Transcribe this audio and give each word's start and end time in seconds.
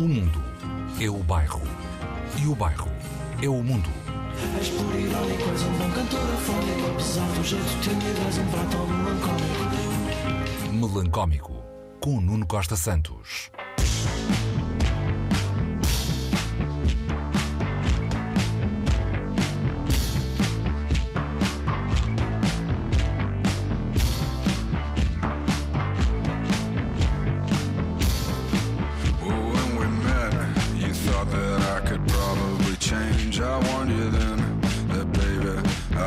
O 0.00 0.08
mundo 0.08 0.42
é 0.98 1.10
o 1.10 1.18
bairro. 1.18 1.60
E 2.42 2.46
o 2.46 2.54
bairro 2.54 2.88
é 3.42 3.48
o 3.50 3.62
mundo. 3.62 3.90
És 4.58 4.70
por 4.70 4.98
irónico, 4.98 5.50
és 5.50 5.62
um 5.62 5.72
bom 5.72 5.90
cantor 5.90 6.20
afónico 6.20 6.90
Apesar 6.90 7.28
do 7.32 7.44
jeito 7.44 7.80
tímido, 7.82 8.18
és 8.26 8.38
um 8.38 8.46
prato 8.46 8.78
melancólico. 10.72 11.62
Com 12.00 12.18
Nuno 12.18 12.46
Costa 12.46 12.76
Santos. 12.76 13.50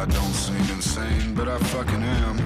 I 0.04 0.06
don't 0.06 0.34
seem 0.34 0.76
insane, 0.76 1.34
but 1.34 1.48
I 1.48 1.58
fucking 1.60 2.04
am. 2.04 2.38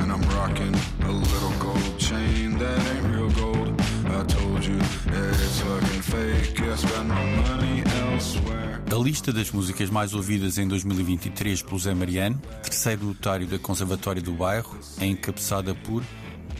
And 0.00 0.10
I'm 0.10 0.22
rocking 0.34 0.74
a 1.04 1.12
little 1.12 1.52
gold 1.58 1.98
chain 1.98 2.56
that 2.56 2.80
ain't 2.90 3.04
real 3.14 3.30
gold. 3.32 3.78
I 4.06 4.24
told 4.24 4.64
you 4.64 4.78
it's 4.78 5.60
fucking 5.60 6.00
fake. 6.00 6.62
I 6.62 6.74
spend 6.74 7.08
my 7.10 7.22
money 7.36 7.84
elsewhere. 8.00 8.80
A 8.90 8.96
lista 8.96 9.30
das 9.30 9.50
músicas 9.50 9.90
mais 9.90 10.14
ouvidas 10.14 10.56
em 10.56 10.66
2023 10.66 11.60
pelo 11.60 11.78
Zé 11.78 11.92
Mariano, 11.92 12.40
terceiro 12.62 13.04
notário 13.04 13.46
da 13.46 13.58
Conservatória 13.58 14.22
do 14.22 14.32
Bairro, 14.32 14.78
é 14.98 15.04
encabeçada 15.04 15.74
por 15.74 16.02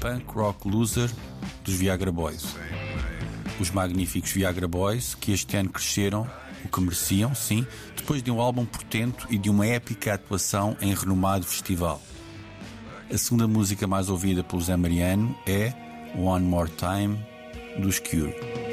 Punk 0.00 0.26
Rock 0.34 0.68
Loser 0.68 1.10
dos 1.64 1.76
Viagra 1.76 2.12
Boys. 2.12 2.44
Os 3.58 3.70
magníficos 3.70 4.30
Viagra 4.32 4.68
Boys, 4.68 5.14
que 5.14 5.32
este 5.32 5.56
ano 5.56 5.70
cresceram 5.70 6.28
o 6.64 6.68
que 6.68 6.80
mereciam, 6.80 7.34
sim, 7.34 7.66
depois 7.96 8.22
de 8.22 8.30
um 8.30 8.40
álbum 8.40 8.64
portento 8.64 9.26
e 9.30 9.38
de 9.38 9.50
uma 9.50 9.66
épica 9.66 10.14
atuação 10.14 10.76
em 10.80 10.94
renomado 10.94 11.44
festival. 11.44 12.00
A 13.12 13.18
segunda 13.18 13.46
música 13.46 13.86
mais 13.86 14.08
ouvida 14.08 14.42
pelo 14.42 14.62
Zé 14.62 14.76
Mariano 14.76 15.36
é 15.46 15.72
One 16.16 16.44
More 16.44 16.70
Time 16.70 17.18
dos 17.78 17.98
Cure. 17.98 18.71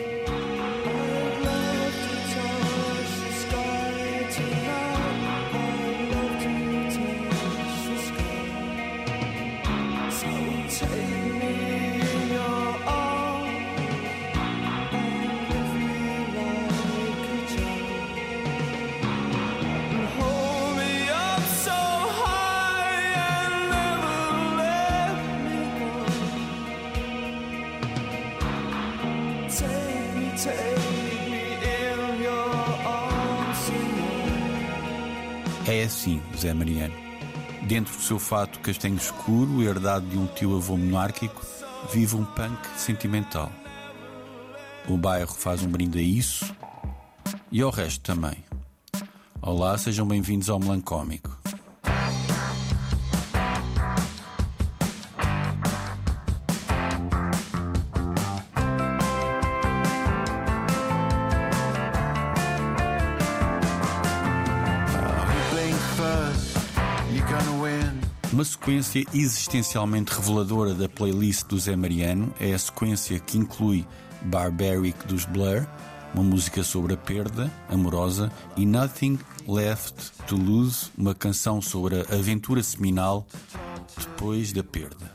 É 35.67 35.83
assim, 35.83 36.21
Zé 36.37 36.53
Mariano. 36.53 36.93
Dentro 37.67 37.93
do 37.93 38.01
seu 38.01 38.17
fato 38.17 38.59
castanho 38.61 38.95
escuro, 38.95 39.61
herdado 39.61 40.07
de 40.07 40.17
um 40.17 40.25
tio-avô 40.27 40.77
monárquico, 40.77 41.45
vive 41.91 42.15
um 42.15 42.23
punk 42.23 42.57
sentimental. 42.77 43.51
O 44.87 44.97
bairro 44.97 45.33
faz 45.33 45.61
um 45.61 45.69
brinde 45.69 45.99
a 45.99 46.01
isso 46.01 46.55
e 47.51 47.61
ao 47.61 47.69
resto 47.69 48.01
também. 48.01 48.37
Olá, 49.41 49.77
sejam 49.77 50.07
bem-vindos 50.07 50.49
ao 50.49 50.59
Melancómico. 50.59 51.38
Uma 68.31 68.45
sequência 68.45 69.03
existencialmente 69.12 70.13
reveladora 70.13 70.75
da 70.75 70.88
playlist 70.88 71.47
do 71.47 71.57
Zé 71.57 71.75
Mariano 71.75 72.31
é 72.40 72.53
a 72.53 72.59
sequência 72.59 73.19
que 73.19 73.40
inclui 73.40 73.88
Barbaric 74.22 75.07
dos 75.07 75.25
Blur, 75.25 75.66
uma 76.13 76.23
música 76.23 76.63
sobre 76.63 76.94
a 76.94 76.97
perda 76.97 77.51
amorosa, 77.67 78.31
e 78.56 78.67
Nothing 78.67 79.17
Left 79.47 80.12
to 80.28 80.35
Lose, 80.35 80.91
uma 80.95 81.16
canção 81.16 81.59
sobre 81.59 81.95
a 81.95 82.16
aventura 82.16 82.62
seminal 82.62 83.28
depois 83.97 84.53
da 84.53 84.63
perda. 84.63 85.11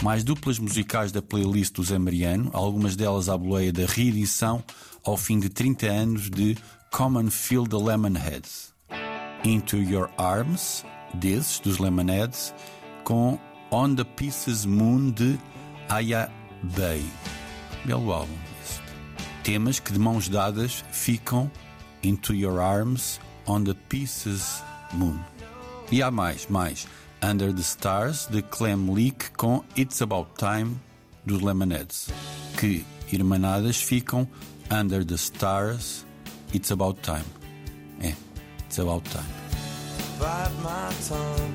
Mais 0.00 0.22
duplas 0.22 0.60
musicais 0.60 1.10
da 1.10 1.20
playlist 1.20 1.74
do 1.74 1.82
Zé 1.82 1.98
Mariano, 1.98 2.50
algumas 2.52 2.94
delas 2.94 3.28
à 3.28 3.36
boleia 3.36 3.72
da 3.72 3.84
reedição 3.84 4.62
ao 5.04 5.16
fim 5.16 5.40
de 5.40 5.48
30 5.48 5.86
anos 5.86 6.30
de 6.30 6.56
Common 6.92 7.30
Field 7.30 7.70
the 7.70 7.76
Lemonheads. 7.76 8.72
Into 9.44 9.76
Your 9.76 10.08
Arms, 10.16 10.84
desses, 11.14 11.60
dos 11.60 11.78
Lemonheads, 11.78 12.54
com 13.04 13.38
On 13.70 13.94
the 13.94 14.04
Pieces 14.04 14.64
Moon 14.64 15.10
de 15.10 15.38
Aya 15.88 16.30
Bay. 16.62 17.04
Belo 17.84 18.12
álbum. 18.12 18.36
Temas 19.42 19.80
que 19.80 19.92
de 19.92 19.98
mãos 19.98 20.28
dadas 20.28 20.84
ficam 20.90 21.50
Into 22.02 22.34
Your 22.34 22.60
Arms, 22.60 23.20
On 23.46 23.64
the 23.64 23.74
Pieces 23.88 24.62
Moon. 24.92 25.18
E 25.90 26.02
há 26.02 26.10
mais, 26.10 26.46
mais. 26.48 26.86
Under 27.22 27.52
the 27.52 27.62
Stars 27.62 28.26
de 28.26 28.42
Clem 28.42 28.92
Leak 28.94 29.30
com 29.32 29.64
It's 29.76 30.02
About 30.02 30.30
Time 30.36 30.78
dos 31.24 31.42
Lemonheads, 31.42 32.08
que, 32.58 32.84
irmanadas, 33.12 33.80
ficam 33.80 34.26
Under 34.70 35.04
the 35.04 35.16
Stars, 35.16 36.06
It's 36.54 36.70
About 36.70 37.00
Time. 37.00 37.24
É, 38.00 38.14
It's 38.66 38.78
About 38.78 39.08
Time. 39.10 39.37
Bite 40.18 40.52
my 40.62 40.92
tongue. 41.08 41.54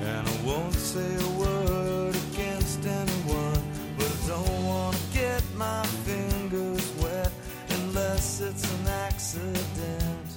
And 0.00 0.28
I 0.28 0.46
won't 0.46 0.74
say 0.74 1.14
a 1.14 1.28
word 1.38 2.16
against 2.32 2.86
anyone. 2.86 3.62
But 3.98 4.10
I 4.24 4.28
don't 4.28 4.64
want 4.64 4.96
to 4.96 5.02
get 5.18 5.42
my 5.56 5.82
fingers 6.04 6.92
wet 7.02 7.32
unless 7.70 8.40
it's 8.40 8.64
an 8.64 8.86
accident. 9.06 10.28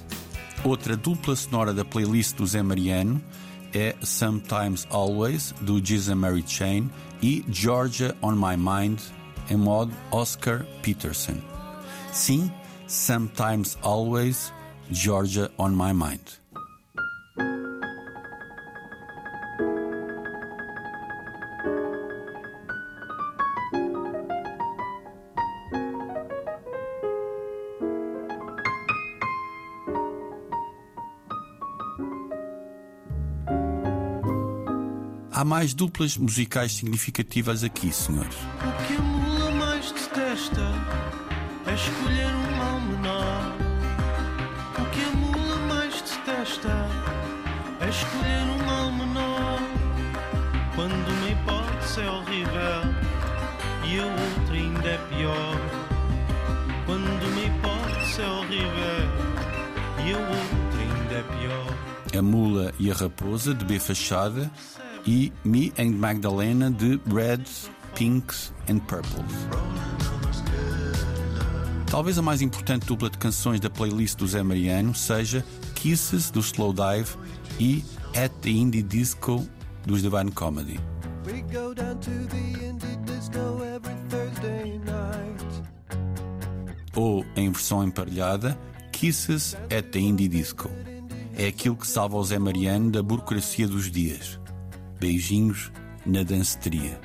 Outra 0.64 0.96
dupla 0.96 1.34
sonora 1.34 1.72
da 1.72 1.84
playlist 1.84 2.36
do 2.36 2.44
Zé 2.44 2.62
Mariano 2.62 3.20
é 3.74 3.96
Sometimes 4.02 4.86
Always, 4.90 5.52
do 5.60 5.80
Giza 5.80 6.14
Mary 6.14 6.44
Chain, 6.46 6.90
e 7.22 7.44
Georgia 7.48 8.14
on 8.22 8.36
My 8.36 8.56
Mind, 8.56 9.00
em 9.50 9.56
modo 9.56 9.92
Oscar 10.10 10.64
Peterson. 10.82 11.40
Sim, 12.12 12.52
Sometimes 12.86 13.78
Always, 13.82 14.52
Georgia 14.90 15.50
on 15.58 15.70
My 15.70 15.92
Mind. 15.92 16.41
Há 35.42 35.44
mais 35.44 35.74
duplas 35.74 36.16
musicais 36.16 36.70
significativas 36.70 37.64
aqui, 37.64 37.92
senhores. 37.92 38.36
O 38.36 38.86
que 38.86 38.94
a 38.94 39.02
mula 39.02 39.50
mais 39.50 39.90
detesta 39.90 40.60
é 41.66 41.74
escolher 41.74 42.28
um 42.28 42.56
mal 42.56 42.80
menor. 42.80 43.56
O 44.78 44.90
que 44.92 45.02
a 45.02 45.10
mula 45.16 45.56
mais 45.66 45.94
detesta 45.94 46.86
é 47.80 47.88
escolher 47.88 48.44
um 48.52 48.64
mal 48.64 48.92
menor. 48.92 49.58
Quando 50.76 51.08
uma 51.10 51.30
hipótese 51.30 52.00
é 52.02 52.08
horrível 52.08 52.82
e 53.84 53.98
a 53.98 54.06
outra 54.06 54.54
ainda 54.54 54.88
é 54.90 54.98
pior. 55.08 55.56
Quando 56.86 57.26
uma 57.26 57.40
hipótese 57.40 58.22
é 58.22 58.28
horrível 58.28 59.08
e 60.06 60.14
a 60.14 60.18
outra 60.18 60.80
ainda 60.80 61.14
é 61.14 61.22
pior. 61.36 62.16
A 62.16 62.22
Mula 62.22 62.72
e 62.78 62.92
a 62.92 62.94
Raposa, 62.94 63.52
de 63.52 63.64
B 63.64 63.80
Fachada, 63.80 64.48
e 65.06 65.32
Me 65.44 65.72
and 65.78 65.92
Magdalena, 65.92 66.70
de 66.70 67.00
Reds, 67.12 67.70
Pinks 67.94 68.52
and 68.68 68.78
Purples. 68.80 69.32
Talvez 71.90 72.18
a 72.18 72.22
mais 72.22 72.40
importante 72.40 72.86
dupla 72.86 73.10
de 73.10 73.18
canções 73.18 73.60
da 73.60 73.68
playlist 73.68 74.16
do 74.16 74.26
Zé 74.26 74.42
Mariano 74.42 74.94
seja 74.94 75.44
Kisses, 75.74 76.30
do 76.30 76.40
Slow 76.40 76.72
Dive, 76.72 77.16
e 77.60 77.84
At 78.16 78.32
the 78.40 78.50
Indie 78.50 78.82
Disco, 78.82 79.46
dos 79.84 80.00
Divine 80.00 80.30
Comedy. 80.30 80.80
We 81.26 81.42
go 81.42 81.74
down 81.74 81.98
to 81.98 82.10
the 82.28 82.66
indie 82.66 82.96
disco 83.04 83.62
every 83.62 83.94
Thursday 84.08 84.78
night. 84.78 85.62
ou, 86.96 87.24
em 87.36 87.50
versão 87.50 87.84
emparelhada, 87.84 88.58
Kisses 88.90 89.54
at 89.70 89.90
the 89.90 89.98
Indie 89.98 90.28
Disco. 90.28 90.70
É 91.36 91.46
aquilo 91.46 91.76
que 91.76 91.86
salva 91.86 92.16
o 92.16 92.24
Zé 92.24 92.38
Mariano 92.38 92.90
da 92.90 93.02
burocracia 93.02 93.66
dos 93.66 93.90
dias. 93.90 94.38
Beijinhos 95.02 95.72
na 96.06 96.22
danceteria. 96.22 97.00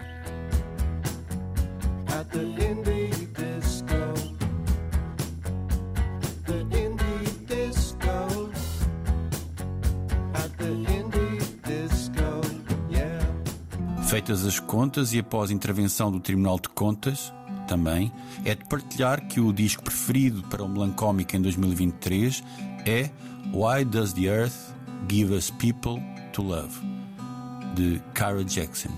Feitas 14.07 14.45
as 14.45 14.59
contas 14.59 15.13
e 15.13 15.19
após 15.19 15.49
intervenção 15.49 16.11
do 16.11 16.19
Tribunal 16.19 16.59
de 16.59 16.69
Contas, 16.69 17.33
também, 17.67 18.11
é 18.45 18.53
de 18.53 18.63
partilhar 18.65 19.27
que 19.27 19.39
o 19.39 19.51
disco 19.51 19.83
preferido 19.83 20.43
para 20.43 20.63
o 20.63 20.69
Melancómico 20.69 21.35
em 21.35 21.41
2023 21.41 22.43
é 22.85 23.09
Why 23.51 23.83
Does 23.83 24.13
the 24.13 24.25
Earth 24.25 24.53
Give 25.09 25.33
Us 25.33 25.49
People 25.49 25.99
to 26.31 26.43
Love, 26.43 26.96
de 27.77 28.01
Cara 28.13 28.43
Jackson. 28.43 28.89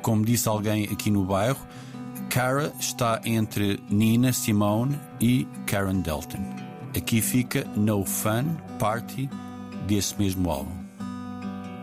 Como 0.00 0.24
disse 0.24 0.48
alguém 0.48 0.84
aqui 0.84 1.10
no 1.10 1.24
bairro, 1.24 1.60
Cara 2.30 2.72
está 2.80 3.20
entre 3.24 3.78
Nina 3.90 4.32
Simone 4.32 4.98
e 5.20 5.46
Karen 5.66 6.00
Delton. 6.00 6.42
Aqui 6.96 7.20
fica 7.20 7.64
No 7.76 8.04
Fun 8.04 8.56
Party 8.78 9.28
desse 9.86 10.18
mesmo 10.18 10.50
álbum. 10.50 10.72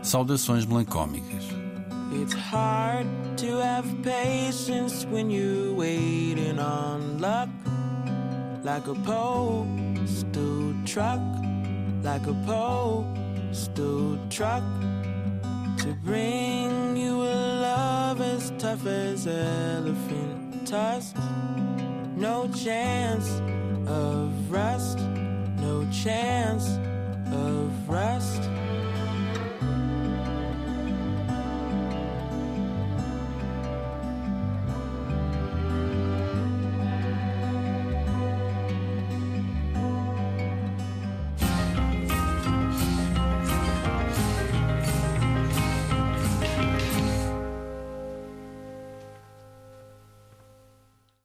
Saudações 0.02 0.66
melancómicas. 0.66 1.44
It's 2.12 2.34
hard 2.34 3.06
to 3.38 3.60
have 3.60 3.86
patience 4.02 5.06
when 5.06 5.30
you're 5.30 5.74
waiting 5.74 6.58
on 6.58 7.20
luck. 7.20 7.48
Like 8.64 8.88
a 8.88 8.94
postal 8.94 10.74
truck, 10.84 11.20
like 12.02 12.26
a 12.28 12.34
postal 12.46 14.18
truck. 14.28 14.62
To 15.86 15.92
bring 15.92 16.96
you 16.96 17.22
a 17.22 17.38
love 17.62 18.20
as 18.20 18.50
tough 18.58 18.84
as 18.86 19.28
elephant 19.28 20.66
tusks. 20.66 21.20
No 22.16 22.48
chance 22.48 23.30
of 23.86 24.50
rest, 24.50 24.98
no 24.98 25.86
chance. 25.92 26.85